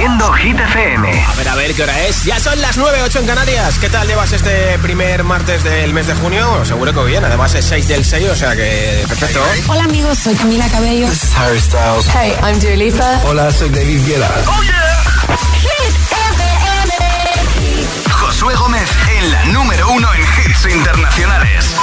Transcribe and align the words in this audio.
siendo 0.00 0.32
Hit 0.32 0.58
FM. 0.58 1.24
A 1.26 1.34
ver, 1.34 1.48
a 1.48 1.54
ver 1.56 1.74
qué 1.74 1.82
hora 1.82 2.06
es. 2.06 2.24
Ya 2.24 2.40
son 2.40 2.58
las 2.62 2.78
9, 2.78 3.02
8 3.04 3.18
en 3.18 3.26
Canarias. 3.26 3.78
¿Qué 3.78 3.90
tal 3.90 4.08
llevas 4.08 4.32
este 4.32 4.78
primer 4.78 5.24
martes 5.24 5.62
del 5.62 5.92
mes 5.92 6.06
de 6.06 6.14
junio? 6.14 6.64
Seguro 6.64 6.94
que 6.94 7.04
bien. 7.04 7.22
Además 7.22 7.54
es 7.54 7.66
6 7.66 7.86
del 7.86 8.02
6, 8.02 8.30
o 8.30 8.34
sea 8.34 8.56
que 8.56 9.04
perfecto. 9.06 9.42
Hola 9.68 9.84
amigos, 9.84 10.16
soy 10.16 10.34
Camila 10.34 10.66
Cabello. 10.70 11.06
This 11.06 11.24
is 11.24 11.36
Harry 11.36 11.60
Styles. 11.60 12.06
Hey, 12.14 12.32
I'm 12.42 12.58
Dua 12.58 12.76
Lipa. 12.76 13.20
Hola, 13.26 13.52
soy 13.52 13.68
David 13.68 14.06
Guetta. 14.06 14.30
¡Oh, 14.46 14.62
yeah! 14.62 15.36
Hit 15.60 15.94
FM. 16.38 18.10
Josué 18.10 18.54
Gómez 18.54 18.88
en 19.18 19.32
la 19.32 19.44
número 19.46 19.90
uno 19.90 20.08
en 20.14 20.20
hits 20.22 20.64
internacionales. 20.64 21.76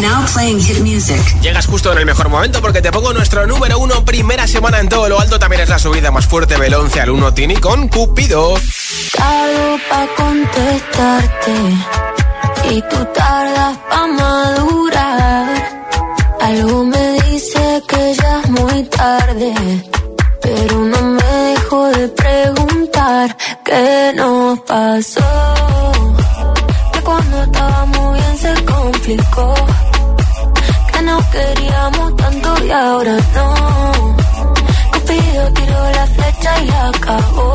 Now 0.00 0.24
playing 0.32 0.60
hit 0.60 0.78
music. 0.80 1.20
Llegas 1.42 1.66
justo 1.66 1.92
en 1.92 1.98
el 1.98 2.06
mejor 2.06 2.30
momento 2.30 2.62
porque 2.62 2.80
te 2.80 2.90
pongo 2.90 3.12
nuestro 3.12 3.46
número 3.46 3.78
uno, 3.78 4.02
primera 4.02 4.46
semana 4.46 4.80
en 4.80 4.88
todo 4.88 5.08
lo 5.08 5.20
alto. 5.20 5.38
También 5.38 5.60
es 5.62 5.68
la 5.68 5.78
subida 5.78 6.10
más 6.10 6.26
fuerte 6.26 6.56
del 6.58 6.72
11 6.72 7.00
al 7.00 7.10
1 7.10 7.34
Tini 7.34 7.56
con 7.56 7.88
Cupido. 7.88 8.54
Tardo 9.12 9.78
pa' 9.90 10.08
contestarte 10.16 11.52
y 12.70 12.80
tú 12.82 13.04
tardas 13.14 13.78
pa' 13.90 14.06
madurar. 14.06 15.80
Algo 16.40 16.84
me 16.84 17.12
dice 17.28 17.82
que 17.86 18.14
ya 18.14 18.40
es 18.40 18.50
muy 18.50 18.82
tarde, 18.84 19.54
pero 20.40 20.78
no 20.78 21.02
me 21.02 21.22
dejo 21.22 21.86
de 21.88 22.08
preguntar 22.08 23.36
qué 23.64 24.12
nos 24.16 24.60
pasó. 24.60 25.54
Que 26.92 27.00
cuando 27.02 27.42
estábamos 27.42 28.14
bien 28.14 28.38
se 28.38 28.64
complicó 28.64 29.54
nos 31.02 31.24
queríamos 31.26 32.16
tanto 32.16 32.64
y 32.64 32.70
ahora 32.70 33.16
no. 33.34 34.16
Cupido 34.92 35.52
tiró 35.54 35.90
la 35.92 36.06
flecha 36.06 36.62
y 36.62 36.70
acabó. 36.70 37.54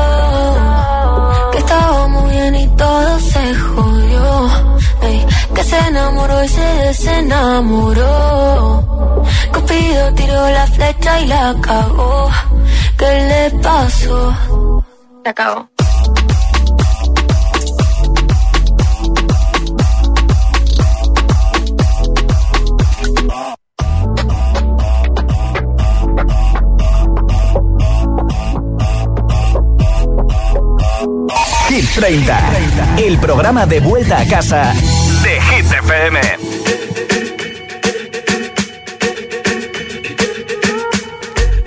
Enamoró 6.91 6.93
se 6.93 7.09
desenamoró. 7.09 8.83
Cupido 9.53 10.13
tiró 10.13 10.49
la 10.49 10.67
flecha 10.67 11.21
y 11.21 11.27
la 11.27 11.49
acabó. 11.51 12.29
¿Qué 12.97 13.05
le 13.05 13.59
pasó? 13.61 14.83
Se 15.23 15.29
acabó. 15.29 15.69
Hit 31.69 31.89
30, 31.95 32.97
el 32.97 33.17
programa 33.19 33.65
de 33.65 33.79
vuelta 33.79 34.19
a 34.19 34.25
casa 34.25 34.73
de 35.23 35.39
Hit 35.39 35.71
FM. 35.71 36.80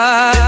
I'm 0.00 0.47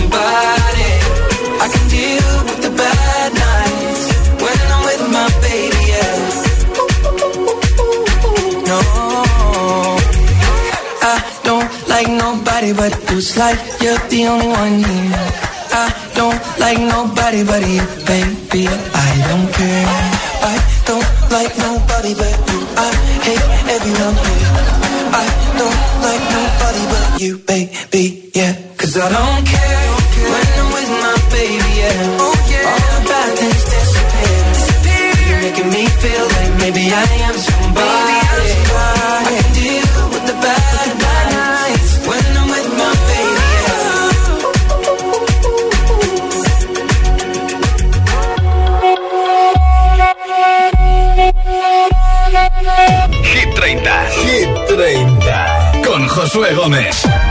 I 1.63 1.67
can 1.69 1.87
deal 1.89 2.29
with 2.47 2.61
the 2.65 2.71
bad 2.75 3.29
nights 3.45 4.03
when 4.41 4.59
I'm 4.73 4.81
with 4.89 5.03
my 5.13 5.27
baby, 5.45 5.81
yeah. 5.93 6.17
No, 8.65 8.79
I 11.05 11.15
don't 11.43 11.69
like 11.87 12.09
nobody 12.09 12.73
but 12.73 12.91
you. 13.11 13.17
It's 13.17 13.37
like 13.37 13.59
you're 13.79 14.01
the 14.09 14.25
only 14.25 14.47
one 14.47 14.77
here. 14.89 15.29
I 15.83 15.87
don't 16.17 16.39
like 16.57 16.79
nobody 16.79 17.43
but 17.43 17.61
you, 17.61 17.85
baby. 18.09 18.65
I 19.05 19.09
don't 19.29 19.47
care. 19.53 19.85
I 20.41 20.55
don't 20.89 21.07
like 21.29 21.53
nobody 21.61 22.13
but 22.17 22.35
you. 22.49 22.59
I 22.73 22.89
hate 23.21 23.45
everyone 23.69 24.30
Josué 56.21 56.53
Gómez. 56.53 57.30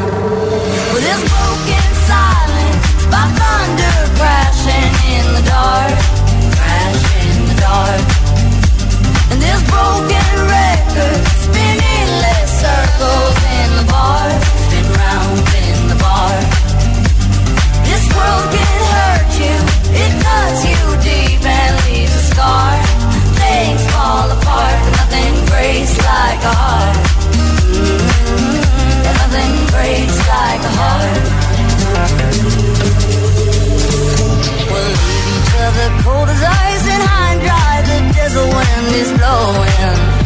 Other 35.71 36.03
cold 36.03 36.27
as 36.27 36.43
ice 36.43 36.85
and 36.87 37.03
high 37.03 37.31
and 37.33 37.41
dry. 37.41 37.81
The 37.89 37.97
desert 38.13 38.49
wind 38.55 38.95
is 39.01 39.11
blowing, 39.17 40.20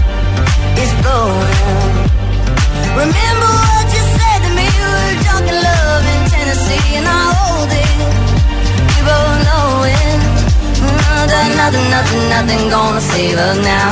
it's 0.82 0.94
blowing. 1.02 1.96
Remember 3.02 3.52
what 3.68 3.88
you 3.96 4.04
said 4.18 4.40
to 4.46 4.52
me? 4.56 4.68
We 4.68 4.86
were 4.96 5.16
drunk 5.26 5.46
in 5.52 5.58
love 5.70 6.04
in 6.14 6.22
Tennessee, 6.34 6.88
and 7.00 7.08
I 7.08 7.22
hold 7.36 7.72
it. 7.72 7.98
We 8.92 9.00
both 9.10 9.38
know 9.48 9.68
it. 9.96 10.20
Mm, 10.80 11.24
that 11.32 11.50
nothing, 11.60 11.88
nothing, 11.96 12.24
nothing 12.36 12.64
gonna 12.70 13.02
save 13.02 13.38
us 13.38 13.58
now. 13.64 13.90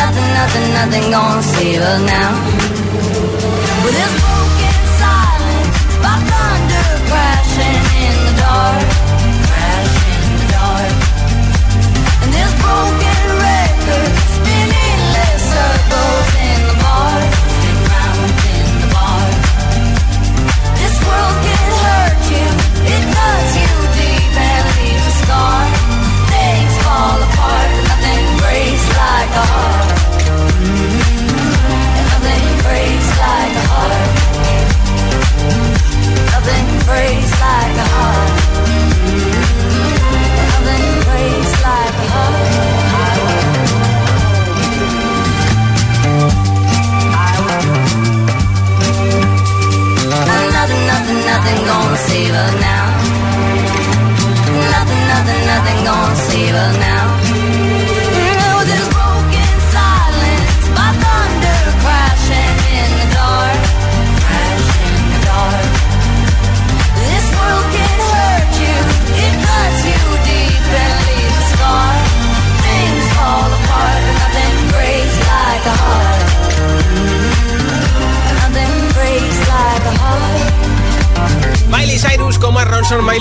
Nothing, 0.00 0.28
nothing, 0.38 0.66
nothing 0.78 1.06
gonna 1.10 1.42
save 1.42 1.80
us 1.80 2.00
now. 2.14 2.30
With 3.84 3.94
this 3.98 4.12
broken 4.22 4.78
silence, 4.98 5.94
by 6.02 6.14
thunder 6.30 6.88
crashing 7.08 7.82
in 8.04 8.16
the 8.26 8.34
dark, 8.42 9.07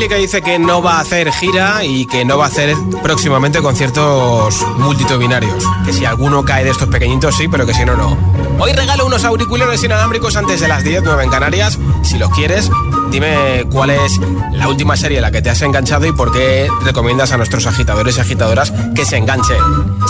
Que 0.08 0.16
dice 0.16 0.42
que 0.42 0.58
no 0.58 0.82
va 0.82 0.98
a 0.98 1.00
hacer 1.02 1.30
gira 1.34 1.84
y 1.84 2.06
que 2.06 2.24
no 2.24 2.38
va 2.38 2.46
a 2.46 2.48
hacer 2.48 2.74
próximamente 3.04 3.62
conciertos 3.62 4.66
multitudinarios. 4.78 5.62
Que 5.86 5.92
si 5.92 6.06
alguno 6.06 6.46
cae 6.46 6.64
de 6.64 6.70
estos 6.70 6.88
pequeñitos 6.88 7.36
sí, 7.36 7.50
pero 7.50 7.66
que 7.66 7.74
si 7.74 7.84
no, 7.84 7.98
no. 7.98 8.18
Hoy 8.58 8.72
regalo 8.72 9.06
unos 9.06 9.26
auriculares 9.26 9.84
inalámbricos 9.84 10.38
antes 10.38 10.62
de 10.62 10.70
las 10.70 10.86
10, 10.86 11.04
9 11.04 11.26
en 11.26 11.30
Canarias. 11.30 11.78
Si 12.04 12.18
los 12.18 12.30
quieres, 12.32 12.72
dime 13.12 13.66
cuál 13.72 13.92
es 13.92 14.12
la 14.54 14.68
última 14.68 14.96
serie 14.98 15.18
en 15.18 15.24
la 15.24 15.32
que 15.32 15.42
te 15.42 15.50
has 15.50 15.62
enganchado 15.62 16.06
y 16.06 16.12
por 16.12 16.32
qué 16.32 16.68
recomiendas 16.84 17.32
a 17.32 17.38
nuestros 17.38 17.66
agitadores 17.68 18.18
y 18.18 18.22
agitadoras 18.22 18.72
que 18.96 19.06
se 19.06 19.18
enganchen. 19.18 19.58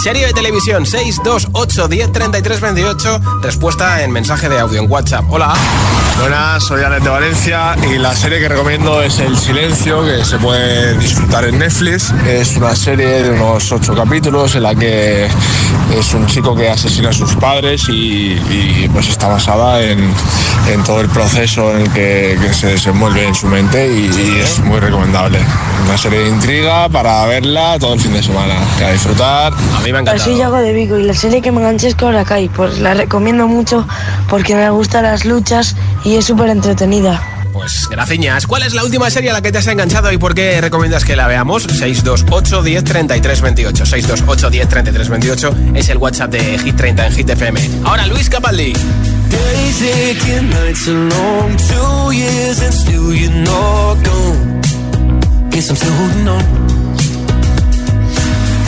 Serie 0.01 0.27
de 0.27 0.33
televisión 0.33 0.85
628 0.85 1.87
10 1.87 2.11
33 2.11 2.61
28. 2.61 3.21
Respuesta 3.41 4.03
en 4.03 4.11
mensaje 4.11 4.49
de 4.49 4.59
audio 4.59 4.81
en 4.81 4.91
WhatsApp. 4.91 5.25
Hola. 5.29 5.53
Buenas, 6.19 6.63
soy 6.63 6.83
Alex 6.83 7.03
de 7.03 7.09
Valencia 7.09 7.75
y 7.89 7.99
la 7.99 8.15
serie 8.15 8.39
que 8.39 8.49
recomiendo 8.49 9.01
es 9.03 9.19
El 9.19 9.37
Silencio, 9.37 10.03
que 10.03 10.25
se 10.25 10.37
puede 10.39 10.97
disfrutar 10.97 11.45
en 11.45 11.59
Netflix. 11.59 12.11
Es 12.25 12.57
una 12.57 12.75
serie 12.75 13.23
de 13.23 13.29
unos 13.29 13.71
ocho 13.71 13.93
capítulos 13.93 14.55
en 14.55 14.63
la 14.63 14.73
que 14.73 15.27
es 15.95 16.13
un 16.13 16.25
chico 16.25 16.55
que 16.55 16.69
asesina 16.69 17.09
a 17.09 17.13
sus 17.13 17.35
padres 17.35 17.85
y, 17.89 18.89
pues 18.91 19.09
está 19.09 19.27
basada 19.27 19.81
en, 19.83 20.11
todo 20.85 21.01
el 21.01 21.09
proceso 21.09 21.75
en 21.75 21.83
el 21.83 21.91
que, 21.91 22.37
se 22.51 22.86
desenvuelve 22.87 23.27
en 23.27 23.35
su 23.35 23.47
mente 23.47 23.85
y, 23.85 24.39
es 24.39 24.59
muy 24.59 24.79
recomendable. 24.79 25.39
Una 25.85 25.97
serie 25.97 26.19
de 26.19 26.29
intriga 26.29 26.87
para 26.87 27.25
verla 27.25 27.77
todo 27.77 27.95
el 27.95 27.99
fin 27.99 28.13
de 28.13 28.23
semana. 28.23 28.55
A 28.81 28.91
disfrutar. 28.91 29.51
A 29.51 29.79
mí 29.81 29.91
me 29.91 29.99
encanta. 29.99 30.23
Soy 30.23 30.37
Yago 30.37 30.55
de 30.55 30.71
Vigo 30.71 30.97
y 30.97 31.03
la 31.03 31.13
serie 31.13 31.41
que 31.41 31.51
me 31.51 31.59
enganché 31.59 31.89
es 31.89 31.95
Cobra 31.95 32.23
Kai. 32.23 32.47
Pues 32.47 32.79
la 32.79 32.93
recomiendo 32.93 33.45
mucho 33.45 33.85
porque 34.29 34.55
me 34.55 34.69
gustan 34.69 35.03
las 35.03 35.25
luchas 35.25 35.75
y 36.05 36.15
es 36.15 36.25
súper 36.25 36.47
entretenida. 36.47 37.36
Pues 37.57 37.89
gracias. 37.89 38.45
¿Cuál 38.45 38.61
es 38.61 38.75
la 38.75 38.83
última 38.83 39.09
serie 39.09 39.31
a 39.31 39.33
la 39.33 39.41
que 39.41 39.51
te 39.51 39.57
has 39.57 39.65
enganchado 39.65 40.11
y 40.11 40.19
por 40.19 40.35
qué 40.35 40.61
recomiendas 40.61 41.03
que 41.03 41.15
la 41.15 41.25
veamos? 41.25 41.63
628 41.63 42.61
10 42.61 42.83
33 42.83 43.41
28. 43.41 43.85
628 43.87 44.49
10 44.51 44.69
33 44.69 45.09
28 45.09 45.55
es 45.73 45.89
el 45.89 45.97
WhatsApp 45.97 46.29
de 46.29 46.59
Hit 46.59 46.75
30 46.75 47.07
en 47.07 47.13
Hit 47.13 47.29
FM. 47.31 47.59
Ahora 47.83 48.05
Luis 48.05 48.29
Capaldi. 48.29 48.73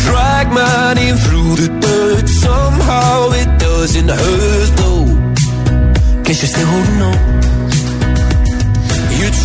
Drag 0.03 0.51
my 0.51 0.93
name 0.96 1.15
through 1.15 1.55
the 1.58 1.67
dirt. 1.79 2.27
Somehow 2.27 3.31
it 3.34 3.60
doesn't 3.60 4.10
hurt 4.10 4.75
though. 4.77 5.05
Guess 6.24 6.41
you're 6.41 6.50
still 6.50 6.65
holding 6.65 7.01
on. 7.03 7.59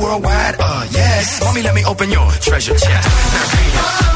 Worldwide? 0.00 0.56
Uh, 0.58 0.86
yes. 0.90 1.40
Mommy, 1.44 1.62
let 1.62 1.74
me 1.74 1.84
open 1.84 2.10
your 2.10 2.30
treasure 2.32 2.74
chest. 2.74 2.84
Now 2.84 3.74
yes. 3.74 4.10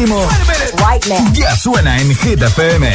Último 0.00 0.26
ya 1.34 1.54
suena 1.56 1.98
en 1.98 2.08
Hit 2.16 2.40
FM. 2.42 2.88
Ed 2.88 2.94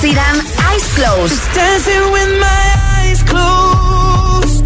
Sheeran, 0.00 0.36
Eyes 0.70 0.84
Closed. 0.94 1.54
Dancing 1.54 2.12
with 2.12 2.38
my 2.38 2.74
eyes 2.98 3.22
closed. 3.22 4.64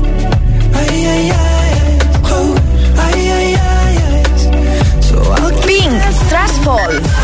Ay, 0.75 1.07
ay, 1.07 1.31
ay, 1.31 1.99
closed. 2.23 2.63
Ay, 2.99 3.31
ay, 3.31 3.55
ay, 3.55 3.97
ay. 3.97 4.23
So 5.03 5.17
I'll 5.23 5.53
Pink, 5.63 5.93
Trash 6.29 6.59
Fall. 6.65 7.24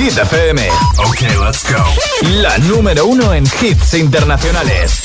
Hit 0.00 0.16
FM. 0.16 0.66
Ok, 0.96 1.20
let's 1.44 1.62
go. 1.70 1.84
La 2.40 2.56
número 2.56 3.04
uno 3.04 3.34
en 3.34 3.44
hits 3.44 3.92
internacionales. 3.92 5.02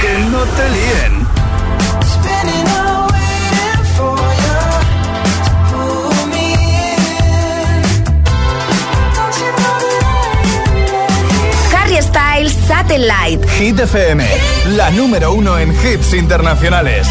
Que 0.00 0.18
no 0.30 0.44
te 0.44 0.68
líen. 0.70 1.26
Harry 11.74 12.00
Styles, 12.00 12.52
Satellite. 12.68 13.48
Hit 13.58 13.80
FM. 13.80 14.24
La 14.76 14.90
número 14.92 15.32
uno 15.32 15.58
en 15.58 15.72
hits 15.72 16.14
internacionales. 16.14 17.08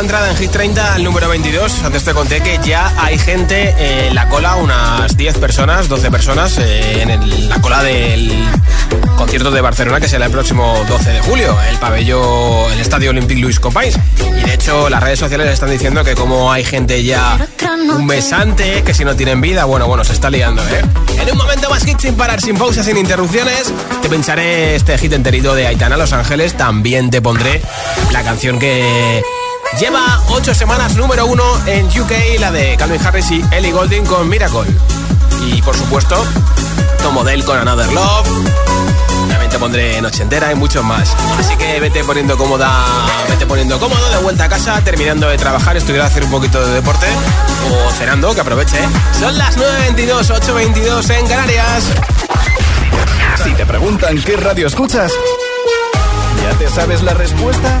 Entrada 0.00 0.30
en 0.30 0.36
Hit 0.36 0.50
30 0.50 0.94
al 0.94 1.04
número 1.04 1.28
22. 1.28 1.82
Antes 1.82 2.04
te 2.04 2.12
conté 2.12 2.40
que 2.40 2.58
ya 2.64 2.92
hay 2.98 3.18
gente 3.18 3.74
en 4.06 4.14
la 4.14 4.28
cola, 4.28 4.56
unas 4.56 5.16
10 5.16 5.38
personas, 5.38 5.88
12 5.88 6.10
personas 6.10 6.58
eh, 6.58 7.02
en 7.02 7.48
la 7.48 7.60
cola 7.60 7.82
del 7.82 8.30
concierto 9.16 9.50
de 9.50 9.60
Barcelona 9.60 9.98
que 9.98 10.08
será 10.08 10.26
el 10.26 10.32
próximo 10.32 10.84
12 10.88 11.10
de 11.10 11.20
julio, 11.20 11.56
el 11.70 11.76
pabellón, 11.78 12.72
el 12.72 12.80
Estadio 12.80 13.10
Olympique 13.10 13.40
Luis 13.40 13.58
Companys. 13.58 13.98
Y 14.18 14.42
de 14.44 14.54
hecho 14.54 14.90
las 14.90 15.02
redes 15.02 15.18
sociales 15.18 15.48
están 15.50 15.70
diciendo 15.70 16.04
que 16.04 16.14
como 16.14 16.52
hay 16.52 16.64
gente 16.64 17.02
ya 17.02 17.38
un 17.96 18.06
mes 18.06 18.32
antes, 18.32 18.82
que 18.82 18.92
si 18.92 19.04
no 19.04 19.16
tienen 19.16 19.40
vida, 19.40 19.64
bueno, 19.64 19.86
bueno, 19.86 20.04
se 20.04 20.12
está 20.12 20.28
liando, 20.28 20.62
¿eh? 20.68 20.82
En 21.20 21.30
un 21.30 21.38
momento 21.38 21.70
más 21.70 21.84
hit 21.84 21.98
sin 21.98 22.14
parar, 22.14 22.40
sin 22.40 22.56
pausas, 22.56 22.84
sin 22.84 22.96
interrupciones, 22.98 23.72
te 24.02 24.08
pincharé 24.08 24.76
este 24.76 24.98
hit 24.98 25.12
enterito 25.12 25.54
de 25.54 25.66
Aitana 25.66 25.96
Los 25.96 26.12
Ángeles, 26.12 26.54
también 26.54 27.10
te 27.10 27.22
pondré 27.22 27.62
la 28.12 28.22
canción 28.22 28.58
que 28.58 29.22
lleva 29.78 30.22
ocho 30.28 30.54
semanas 30.54 30.96
número 30.96 31.26
uno 31.26 31.44
en 31.66 31.86
UK, 31.86 32.38
la 32.38 32.50
de 32.50 32.76
Calvin 32.76 33.04
Harris 33.04 33.30
y 33.30 33.44
Ellie 33.52 33.72
Goulding 33.72 34.04
con 34.06 34.28
Miracle. 34.28 34.70
Y 35.46 35.60
por 35.62 35.76
supuesto, 35.76 36.24
Tomo 37.02 37.24
Del 37.24 37.44
con 37.44 37.58
Another 37.58 37.90
Love. 37.92 38.28
También 39.28 39.50
te 39.50 39.58
pondré 39.58 40.00
Noche 40.00 40.22
Entera 40.22 40.52
y 40.52 40.54
muchos 40.54 40.84
más. 40.84 41.14
Así 41.38 41.56
que 41.56 41.78
vete 41.80 42.02
poniendo 42.04 42.36
cómoda, 42.36 42.70
vete 43.28 43.46
poniendo 43.46 43.78
cómodo 43.78 44.08
de 44.10 44.18
vuelta 44.18 44.44
a 44.44 44.48
casa, 44.48 44.80
terminando 44.82 45.28
de 45.28 45.36
trabajar, 45.36 45.76
estudiar 45.76 46.06
hacer 46.06 46.24
un 46.24 46.30
poquito 46.30 46.64
de 46.64 46.74
deporte 46.74 47.06
o 47.70 47.90
cenando, 47.92 48.34
que 48.34 48.40
aproveche. 48.40 48.76
¿eh? 48.76 48.88
Son 49.18 49.36
las 49.36 49.56
9.22, 49.56 50.40
8.22 50.40 51.10
en 51.18 51.26
Canarias. 51.26 51.84
Si 53.42 53.52
te 53.52 53.66
preguntan 53.66 54.20
qué 54.22 54.36
radio 54.36 54.66
escuchas, 54.66 55.12
¿ya 56.42 56.58
te 56.58 56.68
sabes 56.68 57.02
la 57.02 57.14
respuesta? 57.14 57.80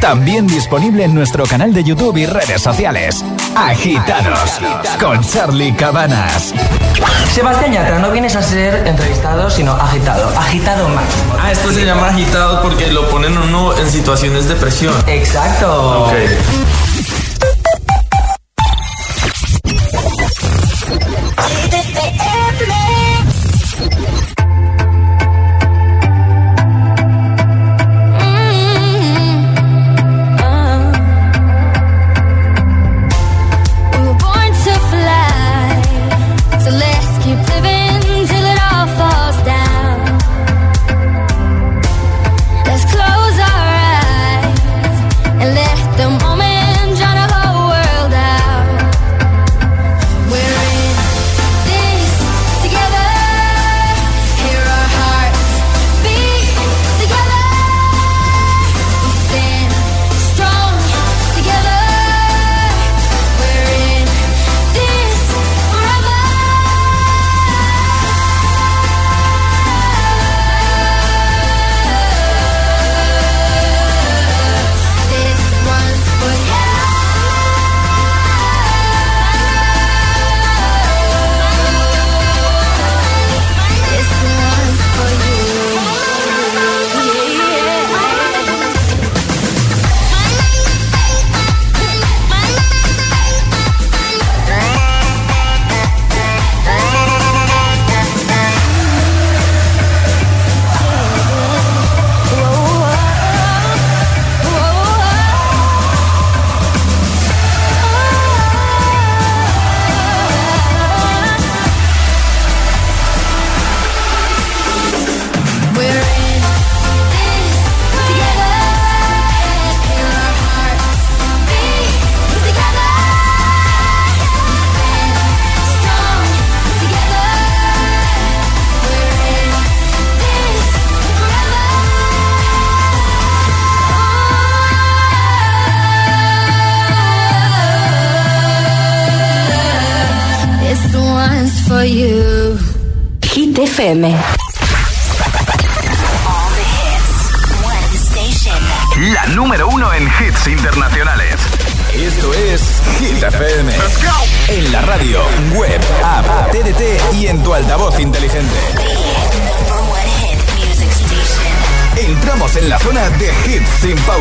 También 0.00 0.46
disponible 0.46 1.04
en 1.04 1.14
nuestro 1.14 1.44
canal 1.44 1.74
de 1.74 1.84
YouTube 1.84 2.16
y 2.16 2.26
redes 2.26 2.62
sociales. 2.62 3.24
Agitados 3.54 4.58
con 4.98 5.20
Charlie 5.20 5.74
Cabanas. 5.74 6.54
Sebastián 7.34 7.72
Yatra, 7.72 7.98
no 7.98 8.10
vienes 8.10 8.34
a 8.34 8.42
ser 8.42 8.86
entrevistado, 8.86 9.48
sino 9.50 9.72
agitado. 9.72 10.28
Agitado 10.38 10.88
máximo. 10.88 11.34
Ah, 11.38 11.52
esto 11.52 11.70
se 11.72 11.84
llama 11.84 12.08
agitado 12.08 12.62
porque 12.62 12.88
lo 12.88 13.08
ponen 13.08 13.36
uno 13.36 13.76
en 13.76 13.90
situaciones 13.90 14.48
de 14.48 14.56
presión. 14.56 14.94
Exacto. 15.06 16.06
Ok. 16.06 16.14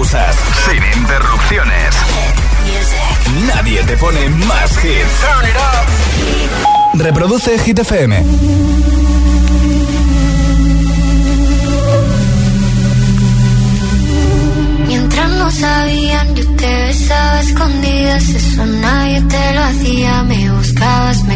Pausas, 0.09 0.35
sin 0.65 1.01
interrupciones. 1.01 1.95
Nadie 3.47 3.83
te 3.83 3.97
pone 3.97 4.29
más 4.29 4.71
hits. 4.83 5.25
Reproduce 6.93 7.57
Hit 7.59 7.79
FM. 7.79 8.23
Mientras 14.87 15.29
no 15.29 15.51
sabían, 15.51 16.35
yo 16.35 16.55
te 16.55 16.83
besaba 16.85 17.33
a 17.33 17.41
escondidas. 17.41 18.29
Eso 18.29 18.65
nadie 18.65 19.21
te 19.21 19.53
lo 19.53 19.63
hacía. 19.63 20.23
Me 20.23 20.51
buscabas, 20.51 21.23
me 21.25 21.35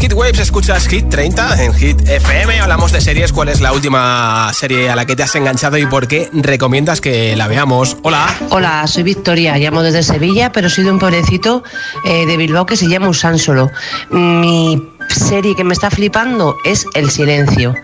Hit 0.00 0.14
Waves, 0.14 0.38
escuchas 0.38 0.88
Hit 0.88 1.10
30 1.10 1.62
en 1.62 1.74
Hit 1.74 2.08
FM. 2.08 2.58
Hablamos 2.58 2.90
de 2.90 3.02
series. 3.02 3.34
¿Cuál 3.34 3.50
es 3.50 3.60
la 3.60 3.74
última 3.74 4.50
serie 4.54 4.88
a 4.88 4.96
la 4.96 5.04
que 5.04 5.14
te 5.14 5.22
has 5.22 5.34
enganchado 5.34 5.76
y 5.76 5.84
por 5.84 6.08
qué 6.08 6.30
recomiendas 6.32 7.02
que 7.02 7.36
la 7.36 7.48
veamos? 7.48 7.98
Hola. 8.02 8.34
Hola, 8.48 8.86
soy 8.86 9.02
Victoria, 9.02 9.58
llamo 9.58 9.82
desde 9.82 10.02
Sevilla, 10.02 10.52
pero 10.52 10.70
soy 10.70 10.84
de 10.84 10.92
un 10.92 10.98
pueblecito 10.98 11.62
eh, 12.06 12.24
de 12.24 12.36
Bilbao 12.38 12.64
que 12.64 12.76
se 12.76 12.88
llama 12.88 13.10
Usánsolo. 13.10 13.70
Mi 14.08 14.82
serie 15.08 15.54
que 15.54 15.64
me 15.64 15.74
está 15.74 15.90
flipando 15.90 16.56
es 16.64 16.86
El 16.94 17.10
Silencio. 17.10 17.74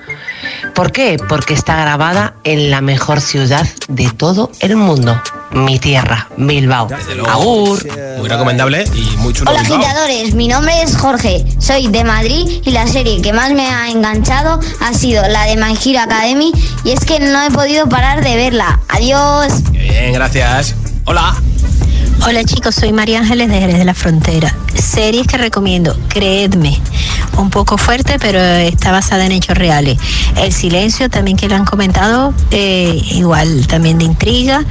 ¿Por 0.76 0.92
qué? 0.92 1.16
Porque 1.16 1.54
está 1.54 1.74
grabada 1.74 2.34
en 2.44 2.70
la 2.70 2.82
mejor 2.82 3.22
ciudad 3.22 3.66
de 3.88 4.10
todo 4.10 4.50
el 4.60 4.76
mundo, 4.76 5.18
mi 5.50 5.78
tierra, 5.78 6.28
Bilbao. 6.36 6.88
Agur. 7.30 7.78
Muy 8.18 8.28
recomendable 8.28 8.84
y 8.94 9.16
muy 9.16 9.32
chulo. 9.32 9.52
Hola 9.52 9.62
Bilbao. 9.62 9.78
agitadores, 9.78 10.34
mi 10.34 10.48
nombre 10.48 10.82
es 10.82 10.94
Jorge, 10.94 11.46
soy 11.58 11.88
de 11.88 12.04
Madrid 12.04 12.60
y 12.62 12.70
la 12.72 12.86
serie 12.86 13.22
que 13.22 13.32
más 13.32 13.52
me 13.52 13.66
ha 13.66 13.88
enganchado 13.88 14.60
ha 14.80 14.92
sido 14.92 15.26
la 15.26 15.44
de 15.44 15.56
My 15.56 15.78
Hero 15.82 16.00
Academy 16.00 16.52
y 16.84 16.90
es 16.90 17.06
que 17.06 17.20
no 17.20 17.42
he 17.42 17.50
podido 17.50 17.88
parar 17.88 18.22
de 18.22 18.36
verla. 18.36 18.78
Adiós. 18.88 19.46
Qué 19.72 19.78
Bien, 19.78 20.12
gracias. 20.12 20.74
Hola. 21.06 21.34
Hola 22.26 22.44
chicos, 22.44 22.74
soy 22.74 22.92
María 22.92 23.20
Ángeles 23.20 23.48
de 23.48 23.60
Jerez 23.60 23.78
de 23.78 23.84
la 23.86 23.94
Frontera. 23.94 24.54
Series 24.76 25.26
que 25.26 25.38
recomiendo, 25.38 25.96
creedme, 26.08 26.78
un 27.36 27.50
poco 27.50 27.78
fuerte, 27.78 28.18
pero 28.18 28.38
está 28.40 28.92
basada 28.92 29.26
en 29.26 29.32
hechos 29.32 29.56
reales. 29.56 29.98
El 30.36 30.52
silencio, 30.52 31.08
también 31.08 31.36
que 31.36 31.48
lo 31.48 31.56
han 31.56 31.64
comentado, 31.64 32.32
eh, 32.50 33.00
igual 33.12 33.66
también 33.66 33.98
de 33.98 34.04
intriga. 34.04 34.64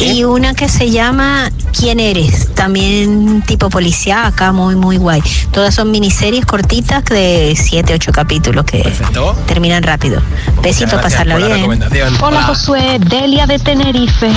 Y 0.00 0.24
una 0.24 0.54
que 0.54 0.68
se 0.68 0.90
llama 0.90 1.50
¿Quién 1.72 2.00
eres? 2.00 2.54
También 2.54 3.42
tipo 3.42 3.68
policía, 3.70 4.26
acá 4.26 4.52
muy, 4.52 4.76
muy 4.76 4.98
guay. 4.98 5.22
Todas 5.50 5.74
son 5.74 5.90
miniseries 5.90 6.44
cortitas 6.44 7.04
de 7.06 7.54
7, 7.56 7.94
8 7.94 8.12
capítulos 8.12 8.64
que 8.64 8.82
terminan 9.46 9.82
rápido. 9.82 10.20
Besito, 10.62 11.00
pasarla 11.00 11.36
bien. 11.36 11.64
Hola, 11.64 11.88
Hola. 12.20 12.42
Josué, 12.42 12.98
Delia 13.00 13.46
de 13.46 13.58
Tenerife, 13.58 14.30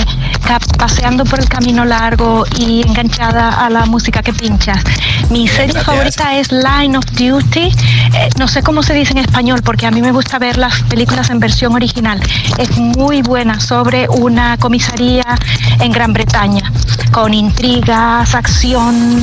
paseando 0.78 1.24
por 1.24 1.40
el 1.40 1.48
camino 1.48 1.84
largo 1.84 2.44
y 2.58 2.82
enganchada 2.82 3.64
a 3.64 3.70
la 3.70 3.86
música 3.86 4.22
que 4.22 4.32
pinchas. 4.32 4.82
Mi 5.30 5.48
serie 5.48 5.72
gracias. 5.72 5.84
favorita 5.84 6.36
es 6.38 6.52
Line 6.52 6.96
of 6.96 7.04
Duty. 7.12 7.60
Eh, 7.60 8.28
no 8.38 8.48
sé 8.48 8.62
cómo 8.62 8.82
se 8.82 8.94
dice 8.94 9.12
en 9.12 9.18
español 9.18 9.62
porque 9.64 9.86
a 9.86 9.90
mí 9.90 10.00
me 10.00 10.12
gusta 10.12 10.38
ver 10.38 10.56
las 10.58 10.82
películas 10.82 11.30
en 11.30 11.40
versión 11.40 11.74
original. 11.74 12.20
Es 12.58 12.76
muy 12.78 13.22
buena 13.22 13.60
sobre 13.60 14.08
una 14.08 14.56
comisaría 14.58 15.24
en 15.80 15.92
Gran 15.92 16.12
Bretaña 16.12 16.70
con 17.12 17.32
intrigas, 17.32 18.34
acción, 18.34 19.22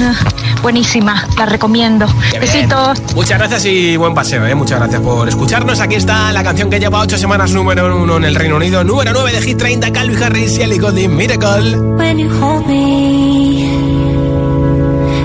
buenísima. 0.61 1.27
La 1.37 1.45
recomiendo. 1.45 2.07
Besitos. 2.39 2.99
Muchas 3.15 3.37
gracias 3.37 3.65
y 3.65 3.97
buen 3.97 4.13
paseo, 4.13 4.45
¿eh? 4.47 4.55
Muchas 4.55 4.79
gracias 4.79 5.01
por 5.01 5.27
escucharnos. 5.29 5.79
Aquí 5.79 5.95
está 5.95 6.31
la 6.31 6.43
canción 6.43 6.69
que 6.69 6.79
lleva 6.79 6.99
ocho 7.01 7.17
semanas 7.17 7.51
número 7.51 7.95
uno 7.95 8.17
en 8.17 8.25
el 8.25 8.35
Reino 8.35 8.55
Unido, 8.55 8.83
número 8.83 9.11
9 9.13 9.31
de 9.31 9.41
Hit 9.41 9.57
30, 9.57 9.91
Calvin 9.91 10.23
Harris 10.23 10.57
y 10.57 10.61
Ellie 10.61 10.79
Goulding, 10.79 11.15
Miracle. 11.15 11.77
When 11.97 12.17
you 12.17 12.29
hold 12.41 12.65
me, 12.67 13.72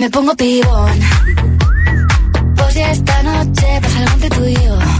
me 0.00 0.08
pongo 0.08 0.34
pibón. 0.34 0.98
Pues 2.56 2.74
ya 2.74 2.90
esta 2.90 3.22
noche 3.22 3.66
pasa 3.82 3.98
algo 3.98 4.12
entre 4.14 4.30
tú 4.30 4.44
y 4.46 4.54
yo 4.54 4.99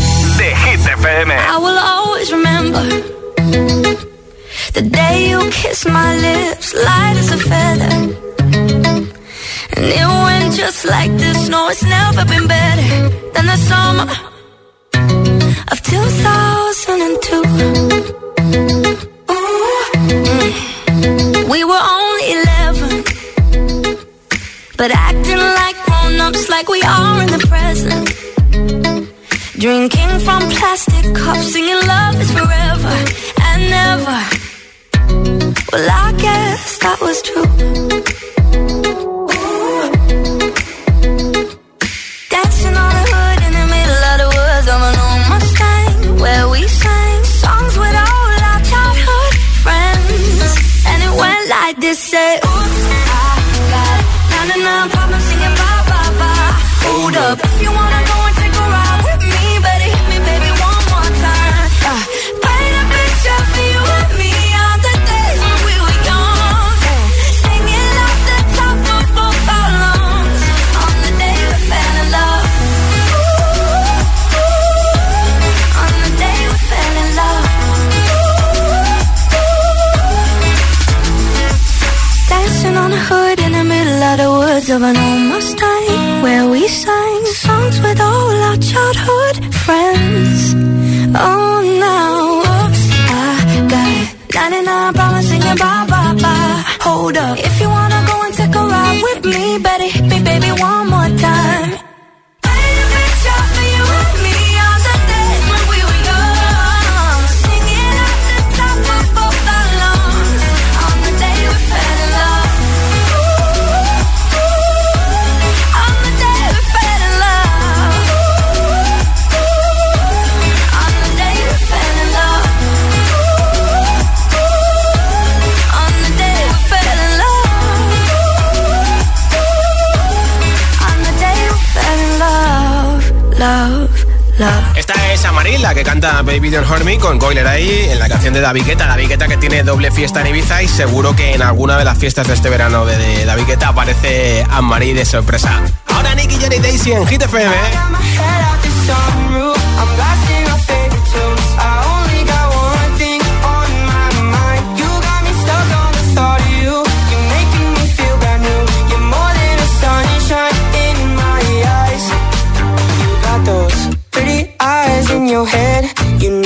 Baby 136.01 136.49
Don't 136.49 136.67
Hurt 136.67 136.83
Me, 136.83 136.97
con 136.97 137.19
Goyler 137.19 137.45
ahí, 137.45 137.87
en 137.91 137.99
la 137.99 138.09
canción 138.09 138.33
de 138.33 138.41
David 138.41 138.65
Guetta. 138.65 138.87
David 138.87 139.07
Guetta 139.07 139.27
que 139.27 139.37
tiene 139.37 139.61
doble 139.61 139.91
fiesta 139.91 140.21
en 140.21 140.27
Ibiza 140.27 140.63
y 140.63 140.67
seguro 140.67 141.15
que 141.15 141.35
en 141.35 141.43
alguna 141.43 141.77
de 141.77 141.85
las 141.85 141.97
fiestas 141.99 142.27
de 142.27 142.33
este 142.33 142.49
verano 142.49 142.85
de, 142.85 142.97
de 142.97 143.23
David 143.23 143.43
Guetta 143.45 143.67
aparece 143.67 144.43
Anne-Marie 144.49 144.95
de 144.95 145.05
sorpresa. 145.05 145.61
Ahora 145.87 146.15
Nicky 146.15 146.37
Jenny 146.37 146.57
Daisy 146.57 146.91
en 146.93 147.05
Hit 147.05 147.21
FM. 147.21 147.45
¿eh? 147.45 147.90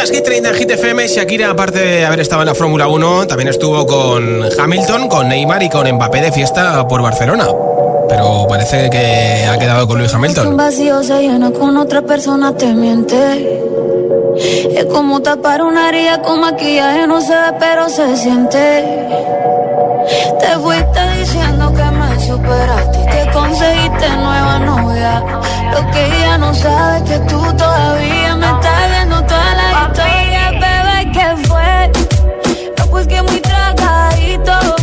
Escuchas 0.00 0.16
Hit 0.16 0.24
30 0.24 0.54
Hit 0.54 0.70
FM. 0.70 1.08
Shakira, 1.08 1.50
aparte 1.50 1.78
de 1.78 2.06
haber 2.06 2.20
estado 2.20 2.40
en 2.40 2.48
la 2.48 2.54
Fórmula 2.54 2.88
1, 2.88 3.26
también 3.26 3.48
estuvo 3.48 3.86
con 3.86 4.40
Hamilton, 4.58 5.08
con 5.08 5.28
Neymar 5.28 5.62
y 5.62 5.68
con 5.68 5.86
Mbappé 5.92 6.22
de 6.22 6.32
fiesta 6.32 6.88
por 6.88 7.02
Barcelona. 7.02 7.46
Pero 8.08 8.46
parece 8.48 8.88
que 8.88 9.46
ha 9.46 9.58
quedado 9.58 9.86
con 9.86 9.98
Luis 9.98 10.14
Hamilton. 10.14 10.46
whisky 33.00 33.22
muy 33.22 33.40
tragadito. 33.40 34.79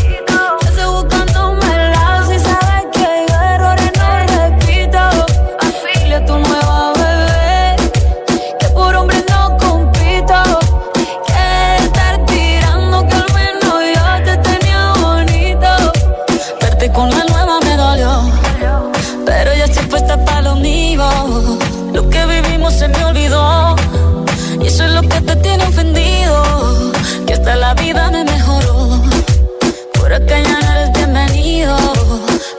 hasta 27.47 27.55
la 27.55 27.73
vida 27.75 28.11
me 28.11 28.25
mejoró. 28.25 29.01
Por 29.93 30.13
acá 30.13 30.37
ya 30.39 30.59
no 30.59 30.71
eres 30.73 30.91
bienvenido. 30.91 31.77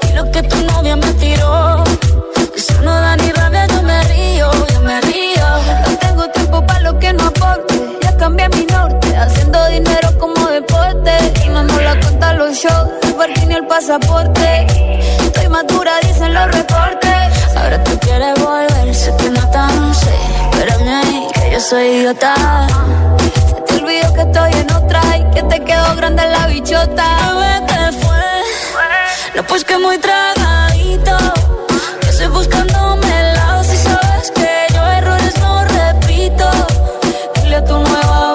Y 0.09 0.13
lo 0.15 0.31
que 0.31 0.43
tu 0.43 0.57
novia 0.65 0.97
me 0.97 1.13
tiró. 1.15 1.85
Que 2.55 2.61
si 2.61 2.73
no 2.83 2.93
da 2.93 3.17
ni 3.17 3.31
rabia, 3.33 3.67
yo 3.67 3.83
me 3.83 4.03
río, 4.05 4.51
yo 4.73 4.81
me 4.81 4.99
río. 5.03 5.47
No 5.87 5.99
tengo 5.99 6.29
tiempo 6.31 6.67
para 6.67 6.81
lo 6.81 6.99
que 6.99 7.13
no 7.13 7.25
aporte. 7.27 7.75
Ya 8.03 8.17
cambié 8.17 8.49
mi 8.49 8.65
norte, 8.65 9.15
haciendo 9.15 9.59
dinero 9.67 10.09
como 10.19 10.47
deporte. 10.47 11.13
Y 11.45 11.49
no 11.51 11.65
nos 11.65 11.83
la 11.83 12.01
contan 12.01 12.39
los 12.39 12.57
shows, 12.57 12.89
el 13.03 13.49
ni 13.49 13.55
el 13.57 13.67
pasaporte. 13.67 14.67
Estoy 15.23 15.49
madura, 15.49 15.93
dicen 16.01 16.33
los 16.33 16.47
reportes. 16.47 17.57
Ahora 17.57 17.85
tú 17.85 17.99
quieres 17.99 18.35
volver, 18.43 18.95
sé 18.95 19.15
que 19.19 19.29
no 19.29 19.51
tan 19.51 19.95
sé. 19.95 20.17
Espérame, 20.51 21.31
que 21.35 21.51
yo 21.53 21.61
soy 21.61 21.85
idiota 21.89 22.35
te 23.69 23.77
olvido 23.77 24.13
que 24.15 24.23
estoy 24.23 24.53
en 24.53 24.73
otra 24.73 25.01
y 25.17 25.25
que 25.35 25.43
te 25.43 25.65
quedó 25.65 25.95
grande 25.97 26.23
la 26.27 26.47
bichota. 26.47 27.05
A 27.29 27.67
qué 27.67 27.93
fue. 28.01 28.43
No, 29.37 29.43
pues 29.45 29.65
que 29.65 29.79
muy 29.79 29.99
tragadito. 29.99 31.17
Que 32.01 32.09
estoy 32.09 32.27
buscándome 32.29 33.21
el 33.21 33.35
lado. 33.35 33.65
Si 33.65 33.77
sabes 33.77 34.31
que 34.33 34.67
yo 34.75 34.83
errores 34.87 35.39
no 35.41 35.65
repito. 35.65 36.51
Dile 37.43 37.57
a 37.57 37.65
tu 37.65 37.79
nueva 37.79 38.28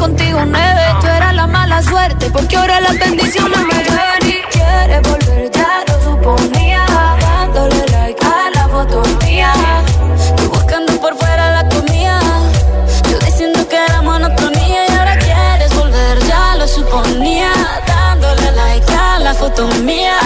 contigo 0.00 0.40
nueve. 0.46 0.82
Tú 1.02 1.06
eras 1.06 1.34
la 1.34 1.46
mala 1.46 1.82
suerte 1.82 2.30
porque 2.30 2.56
ahora 2.56 2.80
las 2.80 2.98
bendiciones 2.98 3.58
me 3.58 3.84
llueven 3.84 4.22
y 4.24 4.40
quieres 4.50 5.02
volver 5.02 5.50
ya 5.50 5.84
lo 5.88 6.02
suponía. 6.02 6.86
Dándole 7.20 7.84
like 7.92 8.24
a 8.24 8.50
la 8.54 8.68
foto 8.68 9.02
mía. 9.22 9.52
Tú 10.36 10.48
buscando 10.48 10.92
por 11.02 11.14
fuera 11.18 11.62
la 11.62 11.68
comida. 11.68 12.18
Yo 13.10 13.18
diciendo 13.18 13.68
que 13.68 13.76
era 13.76 14.00
monotonía 14.00 14.86
y 14.88 14.92
ahora 14.96 15.18
quieres 15.18 15.74
volver 15.76 16.18
ya 16.26 16.56
lo 16.56 16.66
suponía. 16.66 17.52
Dándole 17.86 18.52
like 18.52 18.92
a 18.94 19.18
la 19.18 19.34
foto 19.34 19.66
mía. 19.84 20.16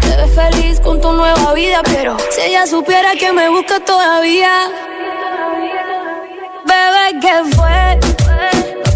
Te 0.00 0.16
ves 0.16 0.34
feliz 0.34 0.80
con 0.80 1.00
tu 1.00 1.12
nueva 1.12 1.54
vida, 1.54 1.82
pero 1.84 2.16
si 2.30 2.40
ella 2.40 2.66
supiera 2.66 3.12
que 3.14 3.32
me 3.32 3.48
busca 3.48 3.78
todavía. 3.78 4.50
Bebé, 6.66 7.20
¿qué 7.22 7.56
fue? 7.56 7.98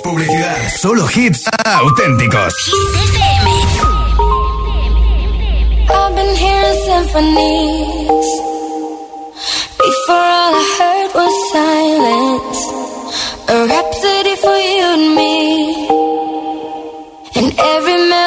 Publicidad. 0.00 0.70
Solo 0.76 1.06
hits 1.06 1.44
auténticos. 1.64 2.54
I've 5.88 6.14
been 6.14 6.36
hearing 6.36 6.78
symphonies. 6.84 8.28
Before 9.78 10.28
all 10.40 10.54
I 10.54 10.66
heard 10.78 11.10
was 11.14 11.34
silence. 11.52 12.60
A 13.48 13.66
rhapsody 13.66 14.34
for 14.36 14.56
you 14.56 14.86
and 14.96 15.06
me. 15.16 15.34
And 17.36 17.48
every 17.58 17.98
melody 18.08 18.19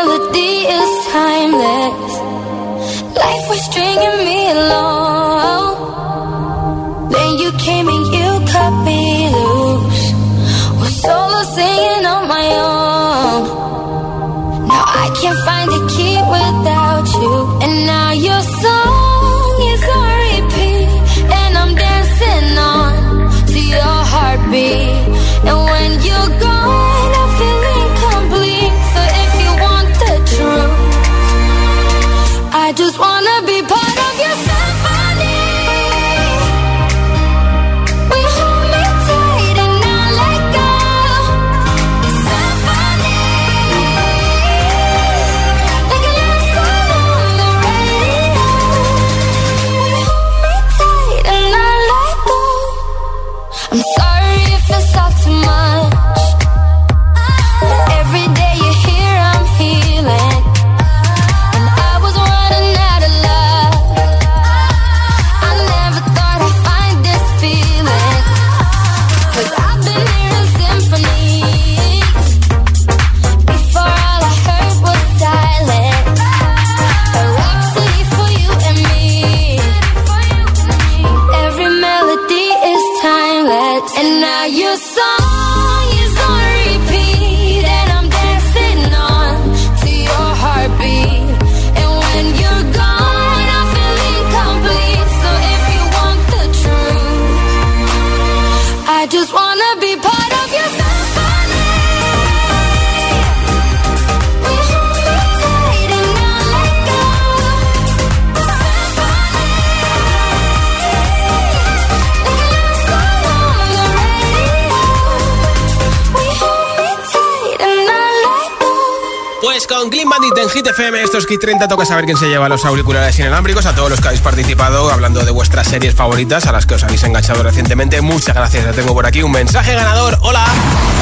en 120.44 120.50
Hit 120.50 120.68
FM, 120.68 121.02
estos 121.02 121.26
Hit 121.26 121.40
30 121.40 121.68
toca 121.70 121.86
saber 121.86 122.04
quién 122.04 122.18
se 122.18 122.28
lleva 122.28 122.50
los 122.50 122.66
auriculares 122.66 123.18
inalámbricos. 123.18 123.66
A 123.66 123.76
todos 123.76 123.90
los 123.90 124.02
que 124.02 124.08
habéis 124.08 124.22
participado 124.22 124.92
hablando 124.92 125.24
de 125.24 125.32
vuestras 125.32 125.68
series 125.68 125.96
favoritas, 125.96 126.46
a 126.48 126.52
las 126.52 126.66
que 126.66 126.74
os 126.74 126.84
habéis 126.84 127.04
enganchado 127.04 127.44
recientemente. 127.44 128.02
Muchas 128.02 128.36
gracias. 128.36 128.66
Ya 128.66 128.72
tengo 128.74 128.94
por 128.94 129.06
aquí 129.06 129.24
un 129.24 129.32
mensaje 129.32 129.74
ganador. 129.74 130.18
Hola. 130.22 130.46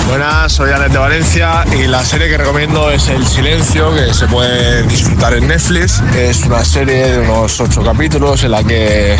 Buenas, 0.07 0.51
soy 0.51 0.71
Alex 0.71 0.91
de 0.93 0.99
Valencia 0.99 1.65
y 1.73 1.87
la 1.87 2.03
serie 2.03 2.29
que 2.29 2.37
recomiendo 2.37 2.91
es 2.91 3.07
El 3.07 3.25
Silencio, 3.25 3.93
que 3.95 4.13
se 4.13 4.27
puede 4.27 4.83
disfrutar 4.83 5.33
en 5.33 5.47
Netflix. 5.47 6.01
Es 6.15 6.43
una 6.45 6.63
serie 6.63 7.07
de 7.07 7.19
unos 7.19 7.59
ocho 7.59 7.83
capítulos 7.83 8.43
en 8.43 8.51
la 8.51 8.63
que 8.63 9.17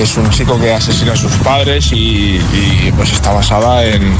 es 0.00 0.16
un 0.16 0.28
chico 0.30 0.58
que 0.58 0.74
asesina 0.74 1.12
a 1.12 1.16
sus 1.16 1.32
padres 1.36 1.90
y, 1.92 2.40
pues 2.96 3.12
está 3.12 3.32
basada 3.32 3.84
en, 3.84 4.16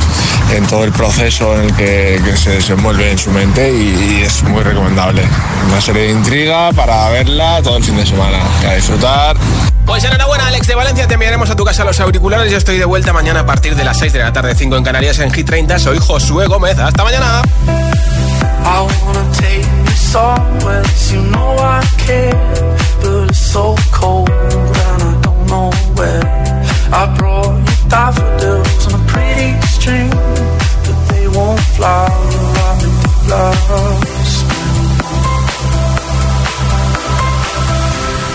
todo 0.69 0.85
el 0.85 0.93
proceso 0.93 1.55
en 1.57 1.65
el 1.65 1.75
que, 1.75 2.37
se 2.37 2.51
desenvuelve 2.51 3.11
en 3.11 3.19
su 3.19 3.31
mente 3.31 3.73
y 3.73 4.23
es 4.23 4.43
muy 4.45 4.63
recomendable. 4.63 5.26
Una 5.69 5.81
serie 5.81 6.03
de 6.03 6.13
intriga 6.13 6.73
para 6.73 7.09
verla 7.11 7.61
todo 7.63 7.77
el 7.77 7.85
fin 7.85 7.97
de 7.97 8.07
semana. 8.07 8.39
A 8.69 8.75
disfrutar. 8.75 9.37
Pues 9.85 10.05
enhorabuena, 10.05 10.49
Alex 10.49 10.67
de 10.67 10.75
Valencia. 10.75 11.07
Te 11.07 11.15
enviaremos 11.15 11.51
a 11.51 11.57
tu 11.57 11.65
casa 11.65 11.85
los 11.85 11.99
auriculares. 12.01 12.51
Yo 12.51 12.59
estoy 12.59 12.79
de 12.79 12.85
vuelta 12.85 13.13
mañana 13.13 13.41
a 13.41 13.47
partir 13.47 13.77
de 13.77 13.85
las 13.85 13.99
6 13.99 14.13
de 14.13 14.19
la 14.21 14.33
tarde, 14.33 14.55
5 14.55 14.77
en 14.77 14.85
Canarias, 14.85 15.19
en 15.19 15.33
Hit 15.33 15.47
30. 15.47 15.79
Soy 15.79 15.99
Josué 15.99 16.47
Gómez. 16.47 16.79
Hasta 16.79 17.05
mañana. 17.05 17.43
I 26.89 27.27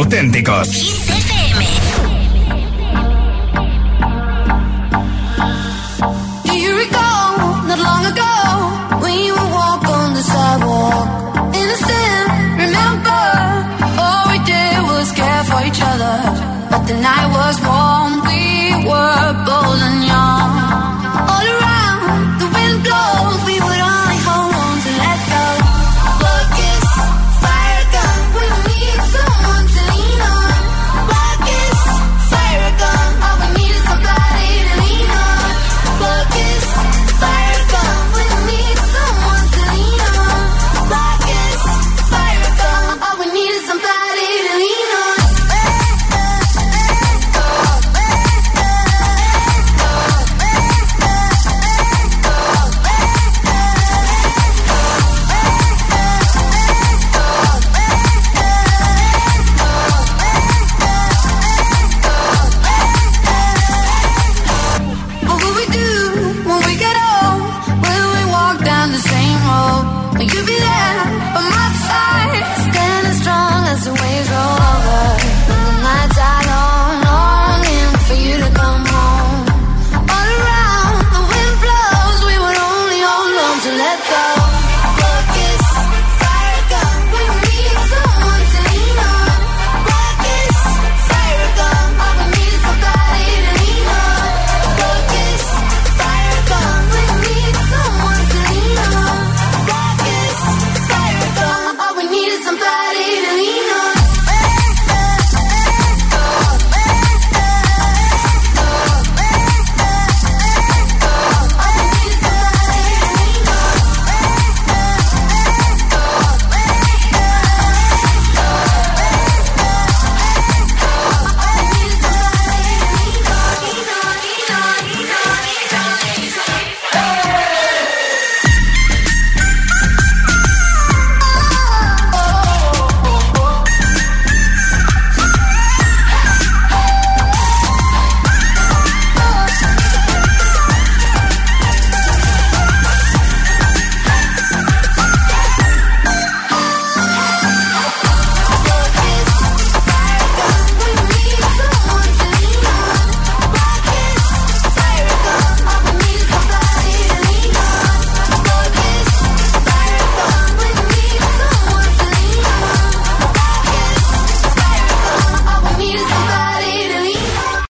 auténticos. 0.00 1.09